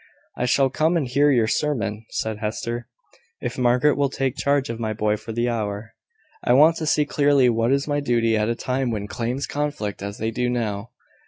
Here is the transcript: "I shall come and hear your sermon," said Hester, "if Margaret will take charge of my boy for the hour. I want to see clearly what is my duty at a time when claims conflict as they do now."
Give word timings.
"I 0.35 0.47
shall 0.47 0.71
come 0.71 0.97
and 0.97 1.07
hear 1.07 1.29
your 1.29 1.45
sermon," 1.45 2.07
said 2.09 2.39
Hester, 2.39 2.87
"if 3.39 3.55
Margaret 3.55 3.95
will 3.95 4.09
take 4.09 4.35
charge 4.35 4.67
of 4.67 4.79
my 4.79 4.93
boy 4.93 5.15
for 5.15 5.31
the 5.31 5.47
hour. 5.47 5.93
I 6.43 6.53
want 6.53 6.77
to 6.77 6.87
see 6.87 7.05
clearly 7.05 7.49
what 7.49 7.71
is 7.71 7.87
my 7.87 7.99
duty 7.99 8.35
at 8.35 8.49
a 8.49 8.55
time 8.55 8.89
when 8.89 9.05
claims 9.05 9.45
conflict 9.45 10.01
as 10.01 10.17
they 10.17 10.31
do 10.31 10.49
now." 10.49 10.89